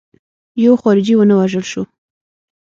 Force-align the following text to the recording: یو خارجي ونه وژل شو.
یو 0.65 0.73
خارجي 0.81 1.13
ونه 1.17 1.33
وژل 1.39 1.63
شو. 1.71 1.83